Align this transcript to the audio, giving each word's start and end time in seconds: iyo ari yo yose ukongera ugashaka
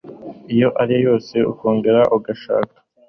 iyo 0.55 0.69
ari 0.81 0.91
yo 0.95 1.01
yose 1.07 1.35
ukongera 1.51 2.01
ugashaka 2.15 2.75